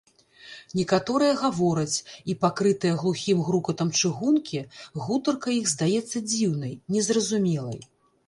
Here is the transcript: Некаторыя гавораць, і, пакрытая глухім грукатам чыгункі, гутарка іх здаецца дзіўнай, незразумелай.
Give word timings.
Некаторыя 0.77 1.33
гавораць, 1.41 1.97
і, 2.33 2.35
пакрытая 2.45 2.93
глухім 3.01 3.43
грукатам 3.49 3.89
чыгункі, 4.01 4.63
гутарка 5.05 5.49
іх 5.59 5.65
здаецца 5.75 6.17
дзіўнай, 6.31 6.73
незразумелай. 6.97 7.79